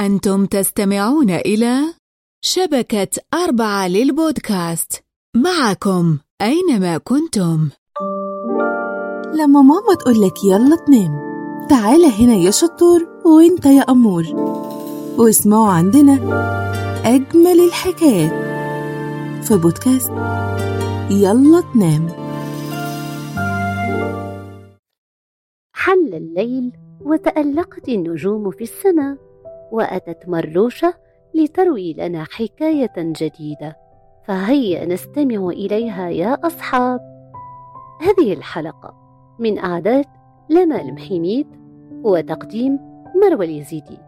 أنتم 0.00 0.46
تستمعون 0.46 1.30
إلى 1.30 1.94
شبكة 2.44 3.08
أربعة 3.34 3.88
للبودكاست. 3.88 4.92
معكم 5.36 6.18
أينما 6.42 6.98
كنتم. 6.98 7.68
لما 9.34 9.62
ماما 9.62 9.94
تقولك 9.98 10.44
يلا 10.44 10.76
تنام 10.86 11.20
تعال 11.68 12.04
هنا 12.04 12.34
يا 12.34 12.50
شطور 12.50 13.08
وإنت 13.24 13.66
يا 13.66 13.82
أمور. 13.82 14.24
واسمعوا 15.18 15.68
عندنا 15.68 16.12
أجمل 17.04 17.60
الحكايات 17.66 18.32
في 19.44 19.56
بودكاست 19.56 20.10
يلا 21.10 21.62
تنام. 21.74 22.06
حل 25.72 26.14
الليل 26.14 26.72
وتألقت 27.00 27.88
النجوم 27.88 28.50
في 28.50 28.64
السماء. 28.64 29.29
وأتت 29.72 30.28
مروشة 30.28 30.94
لتروي 31.34 31.92
لنا 31.92 32.24
حكاية 32.24 32.92
جديدة. 32.98 33.76
فهيا 34.26 34.86
نستمع 34.86 35.48
إليها 35.48 36.08
يا 36.08 36.46
أصحاب. 36.46 37.00
هذه 38.00 38.32
الحلقة 38.32 38.94
من 39.38 39.58
أعداد 39.58 40.06
لما 40.50 40.80
المحيميد 40.80 41.46
وتقديم 42.04 42.78
مروى 43.22 43.46
اليزيدي. 43.46 43.98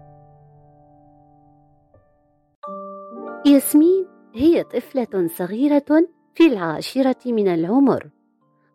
ياسمين 3.46 4.06
هي 4.34 4.62
طفلة 4.62 5.26
صغيرة 5.26 6.06
في 6.34 6.46
العاشرة 6.46 7.16
من 7.26 7.48
العمر 7.48 8.10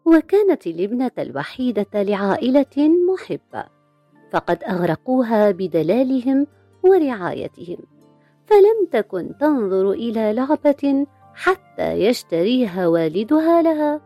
وكانت 0.06 0.68
الابنة 0.68 1.12
الوحيدة 1.20 2.04
لعائلة 2.04 2.90
محبة 3.14 3.66
فقد 4.32 4.64
أغرقوها 4.64 5.52
بدلالهم 5.52 6.48
ورعايتهم. 6.90 7.78
فلم 8.46 8.88
تكن 8.92 9.38
تنظر 9.40 9.92
إلى 9.92 10.34
لعبة 10.34 11.06
حتى 11.34 11.92
يشتريها 11.92 12.88
والدها 12.88 13.62
لها 13.62 14.02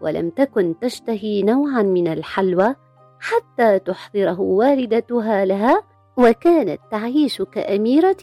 ولم 0.00 0.30
تكن 0.30 0.74
تشتهي 0.80 1.42
نوعا 1.42 1.82
من 1.82 2.08
الحلوى 2.08 2.74
حتى 3.20 3.78
تحضره 3.78 4.40
والدتها 4.40 5.44
لها 5.44 5.82
وكانت 6.16 6.80
تعيش 6.90 7.42
كأميرة 7.42 8.16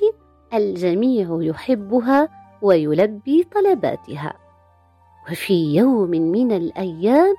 الجميع 0.54 1.38
يحبها 1.42 2.30
ويلبي 2.62 3.44
طلباتها. 3.44 4.34
وفي 5.32 5.76
يوم 5.76 6.10
من 6.10 6.52
الأيام 6.52 7.36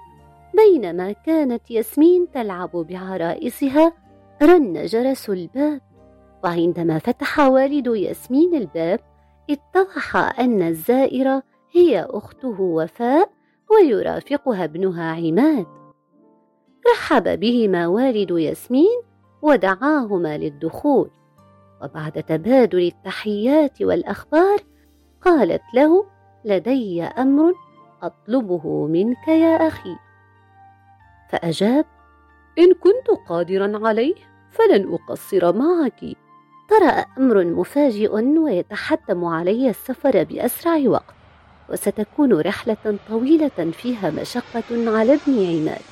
بينما 0.57 1.13
كانت 1.13 1.71
ياسمين 1.71 2.31
تلعب 2.31 2.71
بعرائسها 2.71 3.93
رن 4.43 4.87
جرس 4.87 5.31
الباب 5.31 5.81
وعندما 6.45 6.99
فتح 6.99 7.41
والد 7.41 7.87
ياسمين 7.87 8.55
الباب 8.55 9.01
اتضح 9.51 10.17
أن 10.41 10.63
الزائرة 10.63 11.43
هي 11.73 12.07
أخته 12.11 12.61
وفاء 12.61 13.31
ويرافقها 13.71 14.65
ابنها 14.65 15.13
عماد. 15.13 15.67
رحب 16.93 17.41
بهما 17.41 17.87
والد 17.87 18.31
ياسمين 18.31 19.03
ودعاهما 19.43 20.39
للدخول 20.39 21.11
وبعد 21.83 22.13
تبادل 22.13 22.87
التحيات 22.87 23.83
والأخبار 23.83 24.59
قالت 25.23 25.63
له 25.75 26.07
لدي 26.45 27.03
أمر 27.03 27.55
أطلبه 28.03 28.87
منك 28.87 29.29
يا 29.29 29.69
أخي. 29.69 29.97
فأجاب 31.29 31.85
إن 32.59 32.75
كنت 32.75 33.19
قادرا 33.29 33.87
عليه 33.89 34.15
فلن 34.51 34.95
أقصر 34.95 35.57
معك. 35.57 36.05
طرأ 36.69 37.05
أمر 37.19 37.45
مفاجئ 37.45 38.15
ويتحتم 38.39 39.25
علي 39.25 39.71
السفر 39.71 40.25
بأسرع 40.25 40.89
وقت 40.89 41.15
وستكون 41.71 42.41
رحلة 42.41 42.99
طويلة 43.09 43.71
فيها 43.73 44.11
مشقة 44.11 44.99
على 44.99 45.15
ابن 45.15 45.47
عماد. 45.47 45.83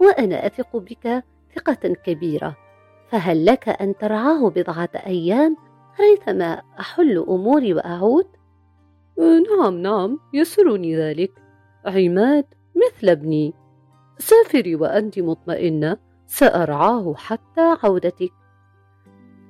وأنا 0.00 0.46
أثق 0.46 0.76
بك 0.76 1.24
ثقة 1.56 1.94
كبيرة 2.04 2.56
فهل 3.08 3.46
لك 3.46 3.68
أن 3.68 3.96
ترعاه 3.96 4.50
بضعة 4.50 4.88
أيام 5.06 5.56
ريثما 6.00 6.62
أحل 6.80 7.18
أموري 7.28 7.74
وأعود؟ 7.74 8.26
نعم 9.18 9.74
نعم 9.74 10.18
يسرني 10.34 10.96
ذلك. 10.96 11.32
عماد 11.86 12.44
مثل 12.76 13.08
ابني. 13.08 13.54
سافري 14.18 14.74
وأنت 14.74 15.18
مطمئنة 15.18 15.96
سأرعاه 16.26 17.14
حتى 17.14 17.76
عودتك. 17.82 18.32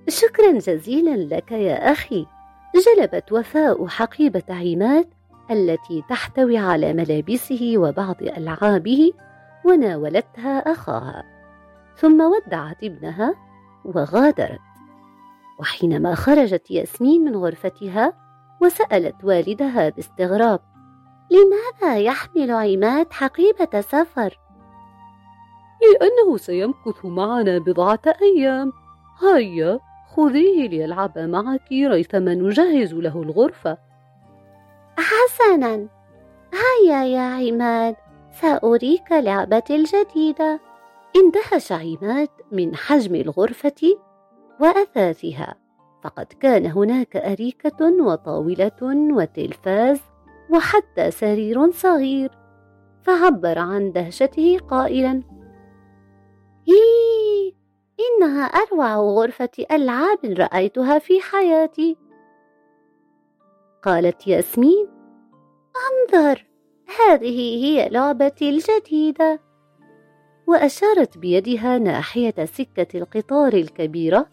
شكرا 0.08 0.52
جزيلا 0.52 1.16
لك 1.34 1.52
يا 1.52 1.92
أخي. 1.92 2.26
جلبت 2.74 3.32
وفاء 3.32 3.86
حقيبة 3.86 4.42
عماد 4.50 5.08
التي 5.50 6.04
تحتوي 6.08 6.58
على 6.58 6.92
ملابسه 6.92 7.74
وبعض 7.76 8.22
ألعابه 8.22 9.12
وناولتها 9.64 10.58
أخاها 10.58 11.24
ثم 11.96 12.20
ودعت 12.20 12.84
ابنها 12.84 13.34
وغادرت. 13.84 14.60
وحينما 15.60 16.14
خرجت 16.14 16.70
ياسمين 16.70 17.24
من 17.24 17.36
غرفتها 17.36 18.12
وسألت 18.62 19.24
والدها 19.24 19.88
باستغراب 19.88 20.60
لماذا 21.30 21.98
يحمل 21.98 22.50
عماد 22.50 23.12
حقيبة 23.12 23.80
سفر؟ 23.80 24.38
لأنه 25.82 26.36
سيمكث 26.36 27.04
معنا 27.04 27.58
بضعة 27.58 28.00
أيام. 28.22 28.72
هيا. 29.22 29.80
خذيه 30.16 30.68
ليلعب 30.68 31.18
معك 31.18 31.72
ريثما 31.72 32.34
نجهز 32.34 32.94
له 32.94 33.22
الغرفة. 33.22 33.78
حسنا. 34.98 35.88
هيا 36.52 37.04
يا 37.04 37.20
عماد 37.20 37.96
سأريك 38.30 39.12
لعبتي 39.12 39.76
الجديدة. 39.76 40.60
اندهش 41.16 41.72
عماد 41.72 42.28
من 42.52 42.76
حجم 42.76 43.14
الغرفة 43.14 43.96
وأثاثها 44.60 45.54
فقد 46.02 46.26
كان 46.40 46.66
هناك 46.66 47.16
أريكة 47.16 48.02
وطاولة 48.02 48.80
وتلفاز 49.12 50.00
وحتى 50.50 51.10
سرير 51.10 51.70
صغير 51.70 52.30
فعبر 53.02 53.58
عن 53.58 53.92
دهشته 53.92 54.58
قائلا 54.70 55.22
هي 56.68 57.05
إنها 58.00 58.44
أروع 58.44 58.96
غرفة 58.96 59.50
ألعاب 59.70 60.18
رأيتها 60.24 60.98
في 60.98 61.20
حياتي. 61.20 61.96
قالت 63.82 64.26
ياسمين 64.26 64.88
أنظر 65.90 66.46
هذه 66.98 67.64
هي 67.64 67.88
لعبتي 67.88 68.50
الجديدة. 68.50 69.40
وأشارت 70.46 71.18
بيدها 71.18 71.78
ناحية 71.78 72.44
سكة 72.44 72.98
القطار 72.98 73.52
الكبيرة 73.52 74.26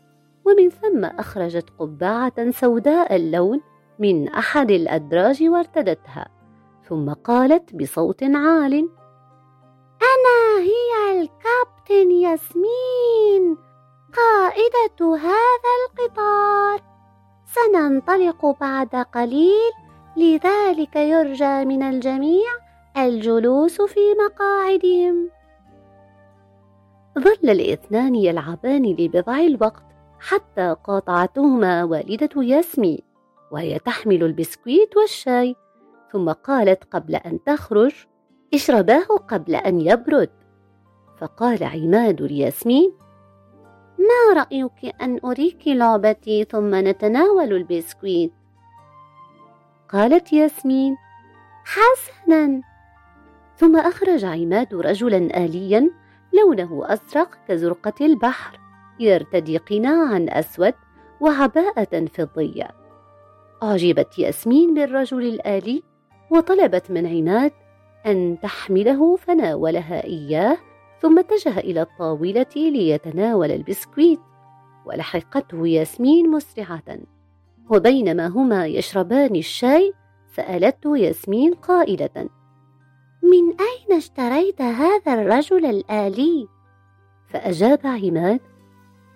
ومن 0.46 0.70
ثم 0.70 1.06
أخرجت 1.06 1.70
قبعة 1.80 2.52
سوداء 2.52 3.16
اللون 3.16 3.62
من 4.00 4.28
أحد 4.28 4.72
الأدراج 4.72 5.44
وارتدتها 5.44 6.28
ثم 6.90 7.14
قالت 7.14 7.76
بصوت 7.76 8.24
عال 8.24 8.90
أنا 10.04 10.64
هي 10.64 11.22
الكابتن 11.22 12.12
ياسمين 12.12 13.58
قائدة 14.14 15.16
هذا 15.16 15.72
القطار. 15.84 16.82
سننطلق 17.46 18.60
بعد 18.62 18.96
قليل 18.96 19.72
لذلك 20.18 20.96
يرجى 20.96 21.66
من 21.66 21.84
الجميع 21.84 22.52
الجلوس 22.98 23.82
في 23.82 24.00
مقاعدهم. 24.26 25.30
ظل 27.20 27.50
الاثنان 27.50 28.16
يلعبان 28.16 28.86
لبضع 28.86 29.38
الوقت 29.38 29.84
حتى 30.20 30.76
قاطعتهما 30.84 31.84
والدة 31.84 32.44
ياسمين 32.44 33.02
وهي 33.52 33.80
تحمل 33.80 34.24
البسكويت 34.24 34.98
والشاي. 34.98 35.56
ثم 36.12 36.32
قالت 36.32 36.84
قبل 36.84 37.16
أن 37.16 37.44
تخرج 37.44 38.06
اشرباه 38.54 39.08
قبل 39.28 39.56
أن 39.56 39.82
يبرد. 39.82 40.30
فقال 41.18 41.64
عماد 41.64 42.22
لياسمين 42.22 42.94
ما 44.00 44.42
رأيك 44.42 44.96
أن 45.02 45.20
أريك 45.26 45.68
لعبتي 45.68 46.44
ثم 46.44 46.76
نتناول 46.76 47.54
البسكويت؟ 47.54 48.34
قالت 49.90 50.34
ياسمين 50.34 50.96
حسنا. 51.66 52.62
ثم 53.56 53.78
أخرج 53.78 54.26
عماد 54.26 54.76
رجلا 54.76 55.18
آليا 55.18 55.92
لونه 56.34 56.94
أزرق 56.94 57.38
كزرقة 57.48 58.06
البحر 58.06 58.60
يرتدي 59.00 59.58
قناعا 59.58 60.26
أسود 60.30 60.74
وعباءة 61.22 62.06
فضية. 62.06 62.72
أعجبت 63.64 64.20
ياسمين 64.20 64.74
بالرجل 64.74 65.28
الآلي 65.28 65.84
وطلبت 66.30 66.92
من 66.92 67.08
عماد 67.08 67.52
أن 68.06 68.38
تحمله 68.42 69.16
فناولها 69.16 70.04
إياه 70.04 70.58
ثم 71.02 71.20
اتجه 71.20 71.60
إلى 71.60 71.82
الطاولة 71.82 72.46
ليتناول 72.56 73.52
البسكويت 73.52 74.20
ولحقته 74.86 75.68
ياسمين 75.68 76.32
مسرعة 76.32 77.00
وبينما 77.70 78.28
هما 78.28 78.66
يشربان 78.68 79.36
الشاي 79.36 79.94
سألته 80.36 80.98
ياسمين 80.98 81.54
قائلة 81.54 82.30
من 83.24 83.48
أين 83.60 83.98
اشتريت 83.98 84.62
هذا 84.62 85.14
الرجل 85.14 85.66
الآلي؟ 85.66 86.48
فأجاب 87.30 87.80
عماد 87.84 88.40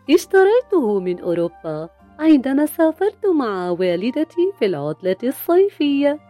اشتريته 0.10 1.00
من 1.00 1.20
أوروبا 1.20 1.90
عندما 2.20 2.66
سافرت 2.66 3.26
مع 3.26 3.70
والدتي 3.70 4.52
في 4.60 4.66
العطلة 4.66 5.18
الصيفية 5.24 6.27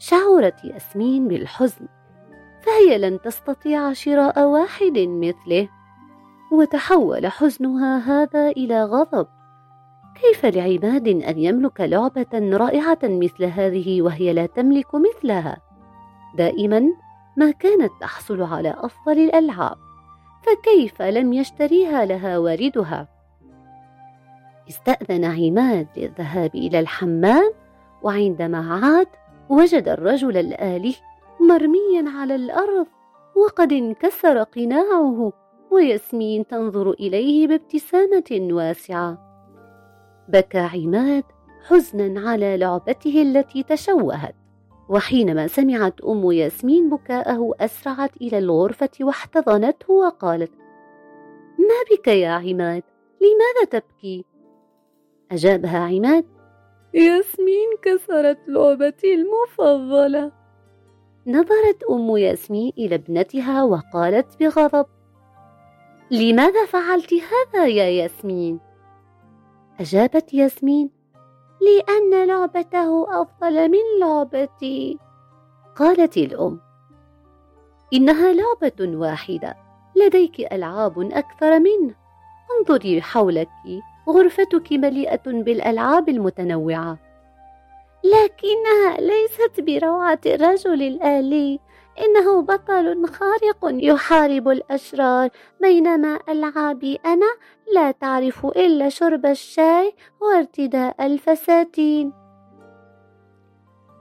شعرت 0.00 0.64
ياسمين 0.64 1.28
بالحزن 1.28 1.88
فهي 2.62 2.98
لن 2.98 3.20
تستطيع 3.20 3.92
شراء 3.92 4.44
واحد 4.44 4.98
مثله. 4.98 5.68
وتحول 6.52 7.26
حزنها 7.26 7.98
هذا 7.98 8.48
إلى 8.48 8.84
غضب. 8.84 9.26
كيف 10.14 10.46
لعماد 10.46 11.08
أن 11.08 11.38
يملك 11.38 11.80
لعبة 11.80 12.56
رائعة 12.56 12.98
مثل 13.02 13.44
هذه 13.44 14.02
وهي 14.02 14.32
لا 14.32 14.46
تملك 14.46 14.86
مثلها؟ 14.94 15.56
دائما 16.34 16.82
ما 17.36 17.50
كانت 17.50 17.90
تحصل 18.00 18.42
على 18.42 18.74
أفضل 18.78 19.18
الألعاب 19.18 19.76
فكيف 20.42 21.02
لم 21.02 21.32
يشتريها 21.32 22.04
لها 22.04 22.38
والدها؟ 22.38 23.08
استأذن 24.68 25.24
عماد 25.24 25.86
للذهاب 25.96 26.54
إلى 26.54 26.80
الحمام 26.80 27.52
وعندما 28.02 28.58
عاد 28.58 29.08
وجد 29.50 29.88
الرجل 29.88 30.36
الآلي 30.36 30.94
مرميا 31.40 32.10
على 32.18 32.34
الأرض 32.34 32.86
وقد 33.36 33.72
انكسر 33.72 34.42
قناعه 34.42 35.32
وياسمين 35.70 36.46
تنظر 36.46 36.90
إليه 36.90 37.46
بابتسامة 37.48 38.48
واسعة. 38.52 39.18
بكى 40.28 40.58
عماد 40.58 41.24
حزنا 41.68 42.30
على 42.30 42.56
لعبته 42.56 43.22
التي 43.22 43.62
تشوهت 43.62 44.34
وحينما 44.88 45.46
سمعت 45.46 46.00
أم 46.00 46.30
ياسمين 46.32 46.90
بكاءه 46.90 47.54
أسرعت 47.60 48.16
إلى 48.16 48.38
الغرفة 48.38 48.90
واحتضنته 49.00 49.92
وقالت 49.92 50.52
ما 51.58 51.96
بك 51.96 52.08
يا 52.08 52.30
عماد؟ 52.30 52.82
لماذا 53.20 53.80
تبكي؟ 53.80 54.24
أجابها 55.32 55.78
عماد 55.78 56.24
ياسمين 56.94 57.68
كسرت 57.82 58.38
لعبتي 58.48 59.14
المفضلة. 59.14 60.32
نظرت 61.26 61.84
أم 61.90 62.16
ياسمين 62.16 62.72
إلى 62.78 62.94
ابنتها 62.94 63.62
وقالت 63.62 64.40
بغضب 64.40 64.86
لماذا 66.10 66.66
فعلت 66.66 67.14
هذا 67.14 67.66
يا 67.66 67.84
ياسمين؟ 67.84 68.60
أجابت 69.80 70.34
ياسمين 70.34 70.90
لأن 71.60 72.28
لعبته 72.28 73.22
أفضل 73.22 73.68
من 73.68 74.00
لعبتي. 74.00 74.98
قالت 75.76 76.16
الأم 76.16 76.60
إنها 77.92 78.32
لعبة 78.32 78.98
واحدة 78.98 79.56
لديك 79.96 80.52
ألعاب 80.52 81.00
أكثر 81.00 81.58
منه 81.58 81.94
انظري 82.58 83.02
حولك. 83.02 83.48
غرفتك 84.08 84.72
مليئة 84.72 85.22
بالألعاب 85.26 86.08
المتنوعة. 86.08 86.98
لكنها 88.04 89.00
ليست 89.00 89.60
بروعة 89.60 90.20
الرجل 90.26 90.82
الآلي. 90.82 91.60
إنه 91.98 92.42
بطل 92.42 93.06
خارق 93.06 93.58
يحارب 93.62 94.48
الأشرار. 94.48 95.28
بينما 95.60 96.18
ألعابي 96.28 96.98
أنا 97.06 97.26
لا 97.74 97.90
تعرف 97.90 98.46
إلا 98.46 98.88
شرب 98.88 99.26
الشاي 99.26 99.94
وارتداء 100.20 101.06
الفساتين. 101.06 102.12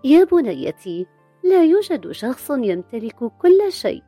يا 0.03 0.23
بنيتي 0.23 1.05
لا 1.43 1.63
يوجد 1.63 2.11
شخص 2.11 2.49
يمتلك 2.49 3.15
كل 3.41 3.71
شيء. 3.71 4.03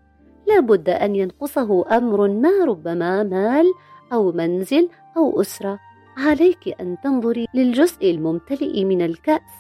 لابد 0.48 0.90
أن 0.90 1.16
ينقصه 1.16 1.98
أمر 1.98 2.28
ما 2.28 2.66
ربما 2.66 3.24
مال 3.24 3.74
أو 4.14 4.32
منزل 4.32 4.90
أو 5.18 5.42
أسرة 5.42 5.80
عليك 6.18 6.82
أن 6.82 6.98
تنظري 7.04 7.48
للجزء 7.54 8.12
الممتلئ 8.12 8.84
من 8.84 9.02
الكأس. 9.02 9.52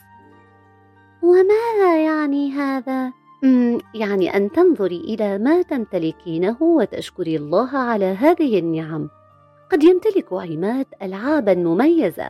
وماذا 1.24 2.04
يعني 2.06 2.52
هذا؟ 2.52 3.14
يعني 3.94 4.36
أن 4.36 4.52
تنظري 4.52 4.98
إلى 4.98 5.38
ما 5.38 5.62
تمتلكينه 5.62 6.58
وتشكري 6.62 7.36
الله 7.36 7.78
على 7.78 8.06
هذه 8.06 8.60
النعم. 8.60 9.10
قد 9.72 9.84
يمتلك 9.84 10.34
عماد 10.34 10.86
ألعابا 11.02 11.54
مميزة 11.54 12.30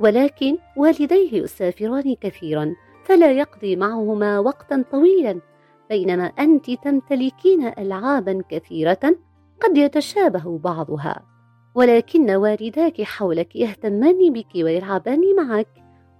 ولكن 0.00 0.58
والديه 0.76 1.42
يسافران 1.42 2.16
كثيرا 2.20 2.74
فلا 3.04 3.32
يقضي 3.32 3.76
معهما 3.76 4.38
وقتا 4.38 4.84
طويلا. 4.92 5.40
بينما 5.90 6.24
أنت 6.24 6.70
تمتلكين 6.70 7.66
ألعابا 7.78 8.42
كثيرة 8.48 9.16
قد 9.60 9.76
يتشابه 9.76 10.58
بعضها. 10.58 11.31
ولكن 11.74 12.30
والداك 12.30 13.02
حولك 13.02 13.56
يهتمان 13.56 14.32
بك 14.32 14.54
ويلعبان 14.56 15.20
معك 15.36 15.68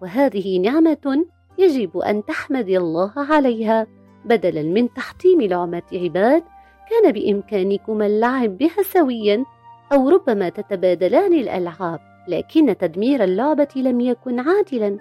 وهذه 0.03 0.59
نعمة 0.59 1.25
يجب 1.59 1.99
أن 1.99 2.25
تحمدي 2.25 2.79
الله 2.79 3.13
عليها. 3.17 3.87
بدلا 4.25 4.63
من 4.63 4.95
تحطيم 4.95 5.43
لعمة 5.43 5.83
عباد 5.93 6.43
كان 6.91 7.13
بإمكانكما 7.13 8.07
اللعب 8.07 8.59
بها 8.59 8.83
سويا 8.83 9.45
أو 9.93 10.09
ربما 10.09 10.49
تتبادلان 10.49 11.33
الألعاب 11.33 12.01
لكن 12.29 12.77
تدمير 12.79 13.25
اللعبة 13.25 13.69
لم 13.77 14.01
يكن 14.01 14.41
عادلا. 14.41 14.99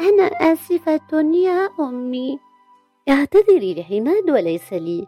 أنا 0.00 0.52
آسفة 0.52 1.20
يا 1.34 1.68
أمي. 1.80 2.38
اعتذري 3.08 3.74
لعماد 3.74 4.30
وليس 4.30 4.72
لي. 4.72 5.06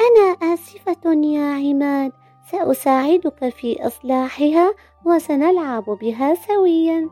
أنا 0.00 0.54
آسفة 0.54 1.12
يا 1.24 1.54
عماد 1.54 2.12
سأساعدك 2.50 3.48
في 3.48 3.86
إصلاحها 3.86 4.74
وسنلعب 5.04 5.84
بها 5.84 6.34
سويا. 6.34 7.08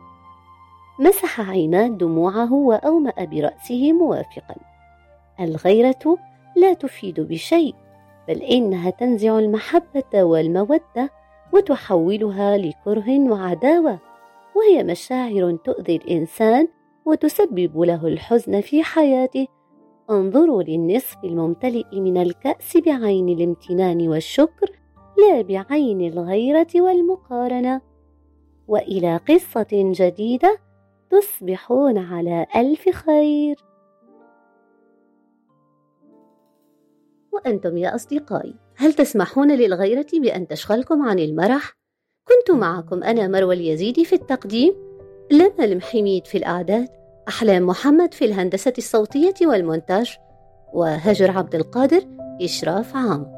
مسح 0.98 1.40
عماد 1.40 1.98
دموعه 1.98 2.52
وأومأ 2.52 3.12
برأسه 3.19 3.92
موافقا. 3.92 4.54
الغيرة 5.40 6.16
لا 6.56 6.72
تفيد 6.72 7.20
بشيء 7.20 7.75
بل 8.28 8.42
إنها 8.42 8.90
تنزع 8.90 9.38
المحبة 9.38 10.25
والمودة 10.25 11.10
وتحولها 11.52 12.58
لكره 12.58 13.19
وعداوة 13.19 13.98
وهي 14.55 14.84
مشاعر 14.84 15.58
تؤذي 15.64 15.96
الإنسان 15.96 16.69
وتسبب 17.05 17.81
له 17.81 18.06
الحزن 18.06 18.60
في 18.60 18.82
حياته. 18.82 19.46
انظروا 20.11 20.63
للنصف 20.63 21.25
الممتلئ 21.25 22.01
من 22.01 22.17
الكأس 22.17 22.77
بعين 22.77 23.29
الامتنان 23.29 24.08
والشكر 24.08 24.70
لا 25.19 25.43
بعين 25.43 26.01
الغيرة 26.01 26.67
والمقارنة. 26.75 27.81
وإلى 28.69 29.17
قصة 29.17 29.67
جديدة 29.73 30.58
تصبحون 31.11 31.99
على 31.99 32.46
ألف 32.56 32.89
خير. 32.89 33.56
وأنتم 37.32 37.77
يا 37.77 37.94
أصدقائي 37.94 38.55
هل 38.77 38.93
تسمحون 38.93 39.53
للغيرة 39.53 40.06
بأن 40.15 40.46
تشغلكم 40.46 41.03
عن 41.03 41.19
المرح؟ 41.19 41.73
كنت 42.29 42.56
معكم 42.56 43.03
أنا 43.03 43.29
مروى 43.29 43.55
اليزيدي 43.55 44.05
في 44.05 44.15
التقديم 44.15 44.75
لنا 45.32 45.65
المحميد 45.65 46.27
في 46.27 46.39
الأعداد. 46.39 47.04
أحلام 47.28 47.66
محمد 47.66 48.14
في 48.14 48.24
الهندسة 48.24 48.72
الصوتية 48.78 49.34
والمونتاج 49.43 50.16
وهجر 50.72 51.31
عبد 51.31 51.54
القادر 51.54 52.02
إشراف 52.43 52.96
عام. 52.96 53.33